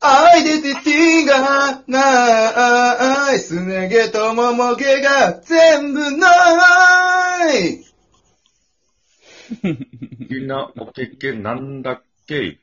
[0.00, 7.84] 愛でてティがない、すね毛ともも毛が全部ない。
[10.30, 12.58] みんな、おけけなんだっけ？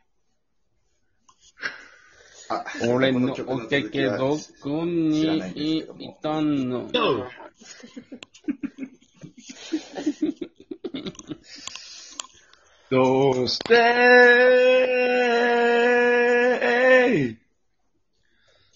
[2.48, 6.88] あ俺のおけけどこ知らないんですにいたの
[12.92, 13.76] どうして？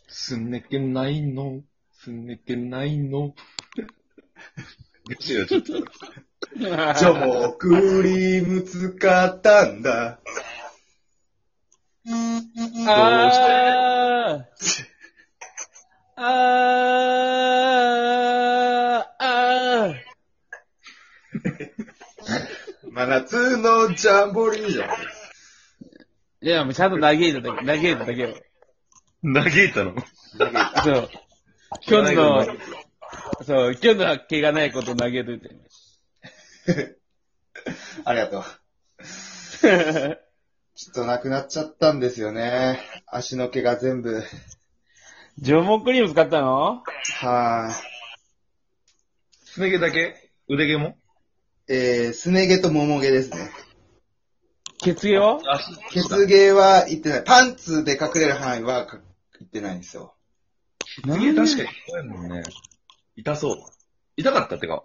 [0.08, 1.62] すねけないの？
[1.94, 3.36] すねけないの？
[5.10, 5.74] 違う、ちょっと。
[6.58, 10.20] ジョモクリーム使ったんだ。
[12.88, 14.44] あー。
[16.22, 19.96] あーあー
[23.00, 24.90] 真夏のジャンボリーじゃん。
[26.42, 28.36] いや、もうちゃんと嘆いただけ、嘆いただけよ。
[29.24, 29.96] 嘆いたの？
[30.84, 31.10] そう。
[31.88, 32.46] 今日の、
[33.46, 35.50] そう、今日の毛がないことを嘆いといて。
[38.04, 38.44] ありがとう。
[40.76, 42.82] ちょっとなくなっちゃったんですよね。
[43.08, 44.22] 足の毛が全部。
[45.42, 46.84] 縄文クリーム使ったの？
[47.22, 47.74] は
[49.46, 50.34] すね毛だけ？
[50.50, 50.88] 腕毛も？
[50.90, 51.09] い。
[51.72, 53.52] えー、すね毛ともも毛ですね。
[54.80, 55.40] 血毛は？
[55.54, 57.24] 足、血毛は言ってない。
[57.24, 59.00] パンツで隠れる範囲はか
[59.40, 60.16] 言ってないんですよ。
[60.80, 62.44] 血毛確かに痛いもんね。
[63.16, 63.58] 痛そう。
[64.18, 64.84] 痛かったってか。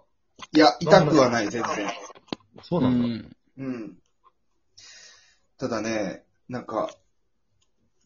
[0.55, 1.89] いや、痛くはない、全然。
[2.61, 3.07] そうなんだ。
[3.07, 3.35] ん。
[3.57, 3.97] うん。
[5.57, 6.93] ただね、なんか、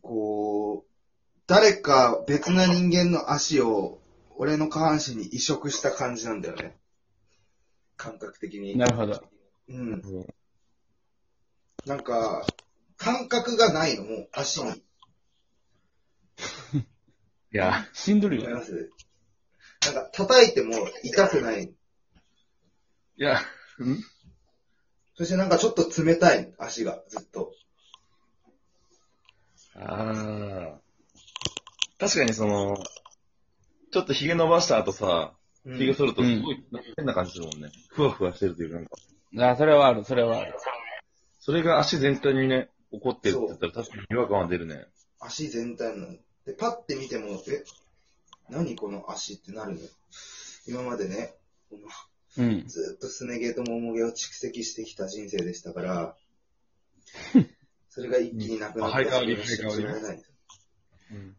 [0.02, 0.90] こう、
[1.48, 4.00] 誰か別な人間の足を
[4.38, 6.78] 俺の下半身に移植した感じなんだよね。
[8.00, 8.78] 感覚的に。
[8.78, 9.22] なるほど。
[9.68, 10.02] うん。
[11.86, 12.48] なんか、
[12.96, 14.72] 感覚がないの、もう足に。
[17.52, 18.50] いや、死んどるよ。
[18.50, 21.66] なんか、叩いても痛くない。
[21.66, 21.74] い
[23.18, 23.42] や、
[25.16, 27.54] そしてなんかちょっと冷たい、足が、ずっと。
[29.76, 30.82] ああ。
[31.98, 32.78] 確かにその、
[33.92, 35.34] ちょっと髭伸ばした後さ、
[35.66, 36.66] うん髭剃るとすごい
[36.96, 37.70] 変な感じするもんね。
[37.90, 39.52] ふわふわしてるというかなんか。
[39.52, 40.54] あ、それはある、それはある。
[41.40, 44.86] それが足全体にね、起こってるって言ったら確かに違和感は出るね。
[45.20, 46.14] 足全体なの。
[46.46, 47.64] で、パッて見ても、え、
[48.50, 49.82] 何この足ってなるの？
[49.82, 49.88] よ。
[50.68, 51.36] 今までね、
[51.70, 52.68] このうん。
[52.68, 56.16] ずっとすね毛ともも毛を蓄積してきた人生でしたから、
[57.90, 60.34] それが一気になくなって、あ生え変わりそれが信じられないんですよ
[61.12, 61.36] うん。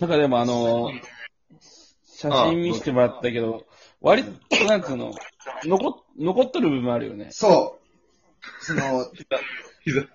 [0.00, 1.00] なんかでもあのー
[2.22, 3.66] 写真見せてもらったけど、
[4.00, 5.12] 割と、なんつうの、
[5.64, 7.28] 残、残っとる部分あるよね。
[7.32, 8.64] そう。
[8.64, 9.10] その、
[9.84, 10.06] 膝、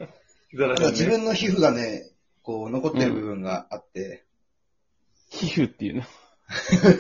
[0.50, 0.92] 膝らしい、ね。
[0.92, 2.10] 自分の皮膚がね、
[2.44, 4.24] こう、残ってる部分があって、
[5.30, 6.04] 皮膚っていうの？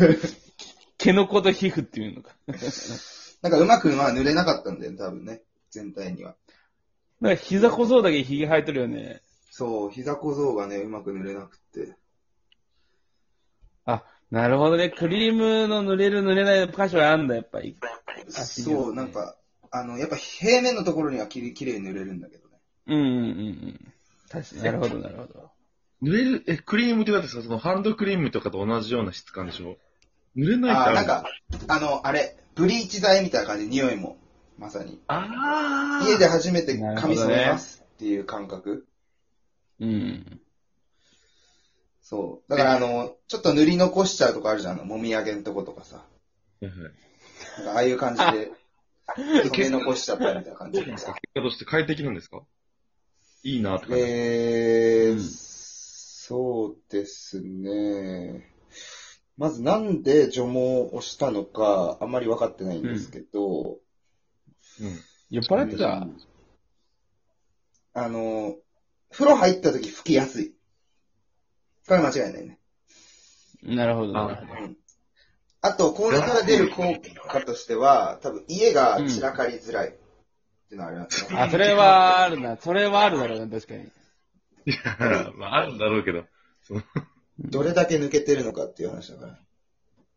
[0.97, 2.35] 毛の子と皮膚っていうのか。
[3.41, 5.41] なんかうまくまあ濡れなかったんだよね、多分ね。
[5.69, 6.35] 全体には。
[7.21, 9.21] なんか膝小僧だけ髭生えとるよね。
[9.51, 11.95] そう、膝小僧がね、うまく濡れなくて。
[14.31, 14.89] あ、なるほどね。
[14.89, 17.77] クリームの塗れる塗れない箇所があるんだ、やっぱり。
[18.29, 19.35] そう、なんか、
[19.71, 22.57] あの、やっぱ平面のところにはきれきれいに塗れるんだけどね。
[22.87, 23.21] うんうんうんう
[23.51, 23.93] ん。
[24.29, 24.63] 確かに。
[24.63, 25.51] なるほど、なるほど。
[26.03, 29.77] 濡れる、え、クリームって言われてさ、そのハンドクリームとかと同じような質感でしょ？
[30.35, 31.25] 濡れないってあなんか、
[31.67, 34.17] あの、あれ、ブリーチ剤みたいな感じ、匂いも、
[34.57, 35.01] まさに。
[35.07, 36.09] あー。
[36.11, 38.85] 家で初めて髪染めますっていう感覚。
[39.79, 40.39] うん。
[42.09, 42.49] そう。
[42.49, 45.97] だからあの、ちょっと塗り残しちゃうとこあるじゃん、あの、もみあげんとことかさ。
[45.97, 46.03] は
[46.61, 46.75] いはい
[47.57, 48.51] なんかああいう感じで、
[49.49, 52.43] 染め残しちゃったみたいな感じで結果として快適なんですか？
[53.43, 54.03] いいなって感じ。
[54.05, 58.53] えー、うんそうですね。
[59.37, 63.79] まずなんで除毛をしたのか、あんまり分かってないんですけど、
[64.79, 64.99] うん。
[65.29, 66.07] 酔っ払ってた？
[67.93, 68.55] あの、
[69.11, 70.56] 風呂入った時拭きやすい。
[71.87, 72.59] これは間違いないね。
[73.63, 74.61] なるほど、なるほど。
[74.61, 74.77] うん。
[75.61, 76.95] あと、これから出る効
[77.27, 79.89] 果としては、多分家が散らかりづらい。
[79.89, 79.91] っ
[80.69, 81.39] ていうのはありますね。
[81.39, 82.57] あ、それはあるな。
[82.57, 83.83] それはあるだろうな、確かに。
[83.83, 86.25] いや、まあ、あるんだろうけど。
[87.39, 89.39] どれだけ抜けてるのかっていう話だから。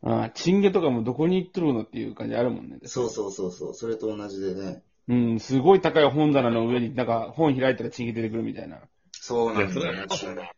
[0.03, 2.79] ああ、チンゲとかもどこに行っとるのっていう感じあるもんね。
[2.85, 3.75] そうそうそうそう。
[3.75, 4.83] それと同じでね。
[5.09, 8.81] うん、すごい高い本棚の上になんか本開いたらチンゲ出てくるみたいな。
[9.13, 10.51] そうなんだよね。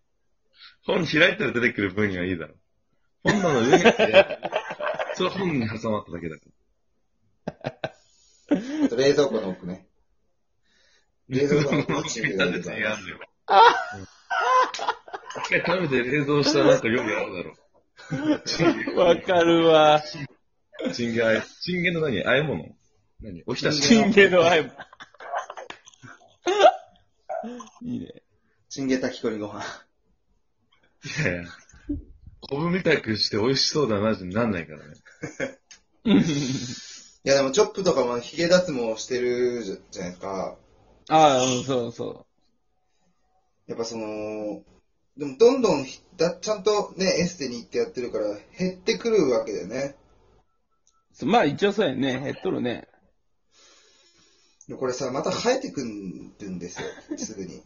[0.84, 2.54] 本開いたら出てくる分にはいいだろ。
[3.22, 4.38] 本棚の上にあって、
[5.14, 6.42] それは本に挟まっただけだか
[8.84, 9.86] あと冷蔵庫の奥ね。
[11.28, 12.54] 冷蔵庫のコーチングがなん。
[12.54, 13.20] で出たチンゲあるよ。
[15.44, 16.80] 一回食べて冷蔵したなん。
[16.80, 17.42] か料理あるだ
[18.96, 19.04] ろ。
[19.06, 20.02] わかるわ。
[20.92, 22.64] チンゲあえ、チンゲの何あえ物
[23.20, 24.72] 何おひたしチンゲのアイム。
[27.82, 28.22] いいね。
[28.68, 29.62] チンゲ炊き込みご飯。
[31.04, 31.44] いやいや。
[32.40, 34.94] 昆布みたくして美味しそうだなってなんないからね。
[37.24, 40.56] いやでもチョップとかもヒゲ脱毛してるじゃじゃないですか。
[41.08, 42.26] ああ、うん、そうそ
[43.68, 44.62] やっぱその、
[45.16, 49.96] でもどんどんひだちゃんとね、エステに行ってやってるから減ってくるわけだよね。
[51.20, 51.26] う。
[51.26, 52.20] まあ一応そうやね。
[52.20, 52.88] 減っとるね。
[54.68, 55.86] でこれさ、また生えてくる
[56.50, 56.88] んですよ、
[57.18, 57.62] すぐに。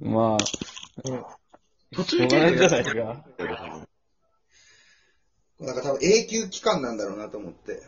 [0.00, 0.38] まあ、
[1.94, 3.24] 途中しょうがないんじゃないですか。
[5.60, 7.82] なんか多分永久期間なんだろうなと思って。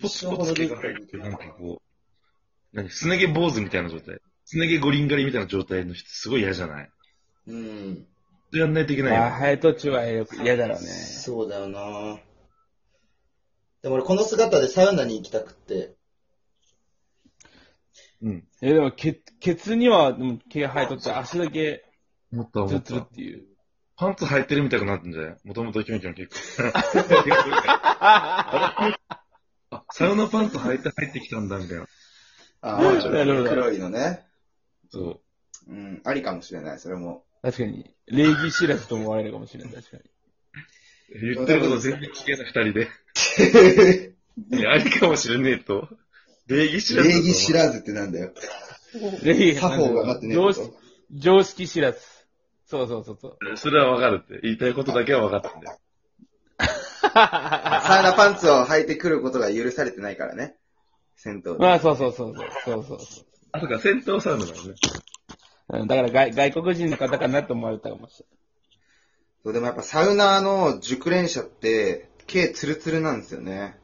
[0.00, 1.32] ポツポツ毛が入って、なん。
[1.32, 1.82] かこ
[2.72, 4.20] う、何すね毛坊主みたいな状態。
[4.44, 6.90] すね毛ゴリンガリみたいな状態の人すごい嫌じゃない
[7.46, 8.06] うん。
[8.52, 8.72] やん。
[8.72, 9.22] ないといけないよ。
[9.22, 10.86] ああ、ハエトチはよく嫌だろうね。
[10.88, 12.18] そうだよな
[13.82, 15.94] でも俺この姿でサウナに行きたくって。
[18.22, 18.44] うん。
[18.60, 21.84] え、でも、ケケツには、でも毛が生えとって足だけ
[22.30, 23.46] もっとツルツル思っていう。
[23.96, 26.72] パンツ履いてるみたいになってんじゃないもともとキョンキョン結構。
[29.72, 31.86] あ、サウナパンツ履いて入ってきたんだ、みたいな。
[32.62, 34.26] あなあ、るほど黒いのね。
[34.90, 35.20] そ
[35.68, 37.24] うん、ありかもしれない、それも。
[37.42, 40.02] 確かに、礼儀知らずと思われるかもしれない、確かに。
[41.30, 41.34] う。
[41.34, 42.88] 言ってること全然聞けない二人で。
[44.58, 45.88] いや、ありかもしれねえと。
[46.50, 47.08] 礼儀知らず。
[47.08, 48.32] 礼儀知らずってなんだよ。
[49.22, 50.70] 礼儀作法が分かってねえ常識。
[51.12, 51.98] 常識知らず。
[52.66, 53.56] そうそうそうそう。
[53.56, 54.40] それはわかるって。
[54.42, 55.78] 言いたいことだけは分かったんだよ。
[57.12, 60.56] サウナパンツを履いてくることが許されてないからね。
[61.16, 61.58] 銭湯で。
[61.58, 62.48] まあ、そうそうそうそう。
[62.64, 64.74] そうそうそあ、そうか、戦闘サウナだよね。
[65.70, 65.86] ううん。
[65.86, 68.26] だから外外国人の方かなと思われたかもしれ
[69.42, 73.78] そうでもやっぱサウナーの熟練者って、毛ツルツルなんですよね。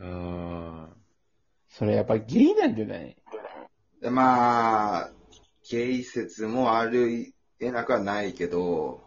[0.00, 0.83] あない。
[1.76, 3.16] それやっぱゲイなんじゃない？
[4.00, 5.10] でまあ、
[5.68, 9.02] ゲイ説もある、えなくはないけど、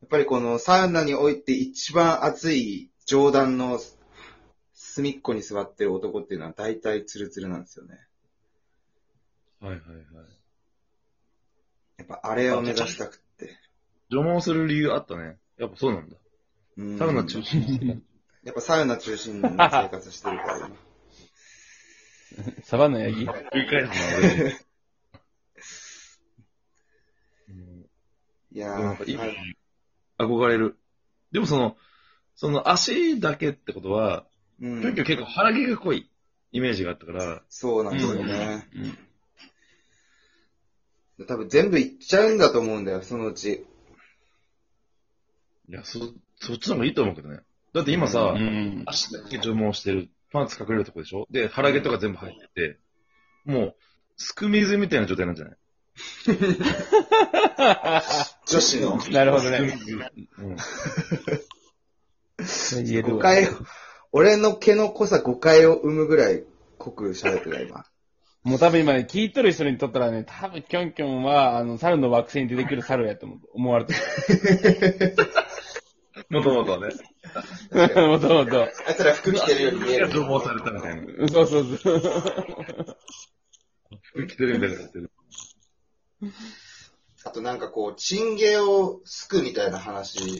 [0.00, 3.78] やっぱりこのサウナにおいて一番熱い上段の
[4.72, 7.98] 隅っこに座ってる男っていうのは大体ツルツルなんですよね。
[9.60, 9.66] あ。
[9.66, 10.04] はいはいはい。
[11.98, 13.58] やっぱあれを目指したくって。
[14.10, 15.36] 除毛する理由あったね。
[15.58, 16.16] やっぱそうなんだ。
[16.78, 18.02] うんサウナ中心。
[18.44, 20.76] やっぱサウナ中心の生活してるから今。
[22.62, 23.22] サバンナヤギ？
[23.22, 23.26] い
[28.58, 29.32] やなんかいいー、
[30.18, 30.76] 憧れる。
[31.32, 31.76] でもその、
[32.36, 34.24] その足だけってことは、
[34.60, 36.08] うんキョンキョン結構腹毛が濃い
[36.52, 38.68] イメージがあったから、そうなんですよね。
[41.18, 41.26] うん。
[41.26, 43.66] 多分全部いっちゃうんだと思うんだよ、そのうち。
[45.68, 45.98] いや、そ、
[46.36, 47.40] そっちの方がいいと思うけどね。
[47.72, 48.84] だって今さ、うん。
[48.86, 50.08] 足だけ除毛してる。
[50.34, 51.26] パンツ隠れるとこでしょ？
[51.30, 52.78] で、腹毛とか全部入ってて、
[53.44, 53.76] もう、
[54.16, 55.56] すく水みたいな状態なんじゃない？
[58.46, 59.58] 女子のなるほどね。
[60.38, 60.56] うん。
[62.84, 63.12] 言えるわ。
[63.14, 63.50] 誤解を、
[64.10, 66.42] 俺の毛の濃さ誤解を生むぐらい
[66.78, 67.84] 濃く喋ってた、今。
[68.42, 73.94] もう多分今ね、聞いとる人にとったらね、多分キョンキョンは、あの、猿の惑星に出てくる猿やと思う思われて
[76.28, 76.92] もともとはね。
[77.40, 78.08] る。
[78.08, 78.64] もともと。
[78.64, 80.08] あいつら服着てるように見える。
[80.10, 81.28] 除毛されたみたいな。
[81.28, 82.96] そうそうそう。
[84.02, 85.10] 服着てるみたいなやってる。
[87.24, 90.38] あとなんかこう、チンゲをすくみたいな話、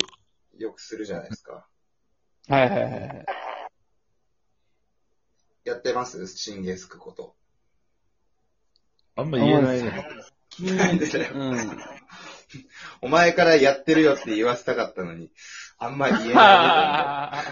[0.58, 1.66] よくするじゃないですか。
[2.48, 3.24] はいはいはいはい。
[5.64, 6.34] やってます？
[6.34, 7.34] チンゲすくこと。
[9.16, 10.06] あんま言えないね。
[10.60, 11.32] なんでだよ。
[11.40, 11.78] うん。
[13.00, 15.32] お前からやってるよって言わせたかったのに、
[15.84, 17.42] あんま言えな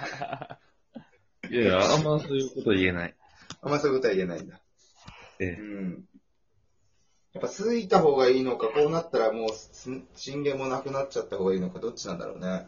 [1.50, 1.54] い。
[1.54, 3.14] い やいや、あんまそういうこと言えない。
[3.60, 4.60] あんまそういうことは言えないんだ。
[5.38, 5.48] ええ。
[5.60, 6.04] うん。
[7.34, 12.66] やっぱすいた方がいいのか、こうなったらもうす、チンゲもなくなっちゃった方がいいのか、どっちなんだろうね。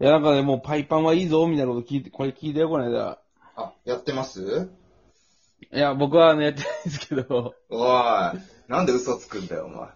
[0.00, 3.18] いや、なんかね、もうパイパンはいいぞ、みたいなこと聞いて、これ聞いてよ、この間。
[3.56, 4.70] あ、やってます？
[5.72, 7.88] いや、僕はね、やってないんですけど、おい、
[8.68, 9.88] なんで嘘つくんだよ、お前。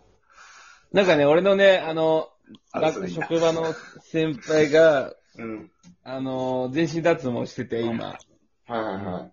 [0.93, 2.31] なんかね、俺のね、あの、
[2.73, 5.71] 学職場の先輩が、うん。
[6.03, 8.07] あの、全身脱毛してて、今。
[8.07, 8.19] は
[8.69, 9.33] いはいはい。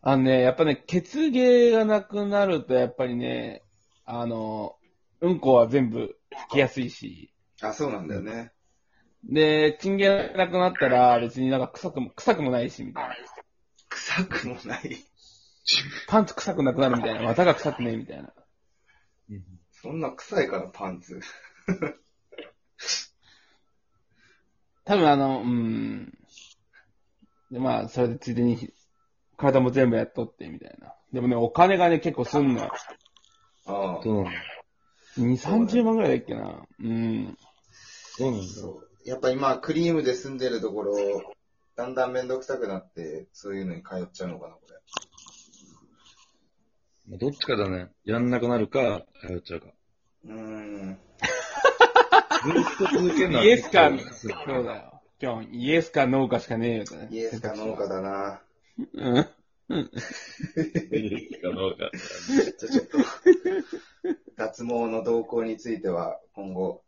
[0.00, 3.62] あのね、やっぱね、血毛がなくなると、やっぱりね、
[4.04, 4.76] あの、
[5.20, 6.16] うんこは全部
[6.50, 8.52] 拭きやすいし、あ、そうなんだよね。
[9.24, 13.16] で、チンゲなくなったら別になんか臭くも、臭くもないし、みたいな。
[13.88, 14.96] 臭くもない？
[16.06, 17.22] パンツ臭くなくなるみたいな。
[17.22, 18.32] 股が臭くねえみたいな。
[19.72, 21.20] そんな臭いから、パンツ。
[24.88, 26.14] 多分あの、うん。
[27.50, 28.72] で、まあ、それでついでに、
[29.36, 30.94] 体も全部やっとって、みたいな。
[31.12, 32.72] でもね、お金がね、結構すんのよ。
[33.66, 34.02] ああ。
[34.02, 34.40] そうなんだ。
[35.18, 36.66] 2、30万ぐらいだっけな。
[36.80, 37.36] うん。
[38.16, 38.46] そうなんだ。
[39.04, 40.96] やっぱ今、クリームで住んでるところ、
[41.76, 44.74] だんだんめんどくさくなって、そういうのに通っちゃうのかな、これ。
[47.10, 47.90] まあどっちかだね。
[48.06, 49.66] やんなくなるか、通っちゃうか。
[50.24, 50.98] うーん。
[52.44, 55.02] ずっと続けるのはイエスか、そうだよ。
[55.18, 57.08] きょん、イエスかノーかしかねえよね。
[57.10, 58.40] イエスかノーかだな。
[58.78, 59.28] うん。
[59.70, 59.78] イ
[61.14, 61.90] エスかどうか。
[61.90, 62.98] じゃあちょっと、
[64.36, 66.84] 脱毛の動向については、今後、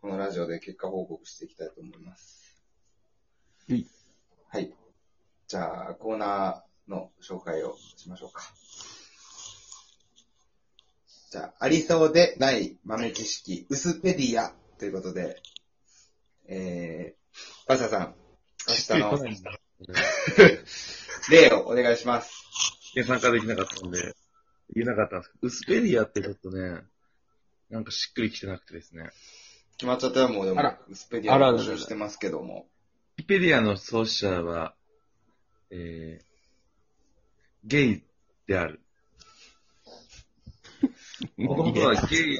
[0.00, 2.62] このラジオで結果報告していきたいと思います。
[3.68, 3.86] はい。
[4.48, 4.74] はい。
[5.46, 8.42] じゃあ、コーナーの紹介をしましょうか。
[11.34, 15.42] じゃあ、ありそうでない豆知識、ウスペディアということで、
[16.46, 18.14] えー、バサさん、
[18.68, 19.18] 明日の。
[21.28, 22.30] 例をお願いします。
[22.94, 24.14] いや参加できなかったんで、
[24.72, 26.82] 言えなかったんですけど、ウスペディアってちょっとね、
[27.68, 29.10] なんかしっくりきてなくてですね。
[29.76, 32.68] 決まっちゃったよ、もうでもウスペディアあららら募集してますけども。
[33.18, 34.76] ウィキペディアの創始者は、
[35.70, 36.24] えー、
[37.64, 38.04] ゲイ
[38.46, 38.83] である。
[41.36, 42.38] もともとはゲイ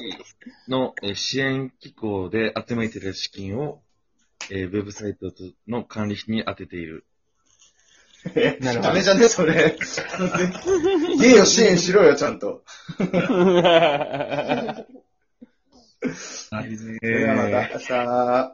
[0.67, 3.81] のえー支援機構で集めている資金を、
[4.51, 5.31] えーウェブサイト
[5.67, 7.05] の管理費に当てている。
[8.35, 9.77] え、なるほどダメじゃね、それ。
[11.19, 12.63] ゲイを支援しろよ、ちゃんと。
[12.97, 14.85] は
[16.67, 18.53] い、それではまた明日。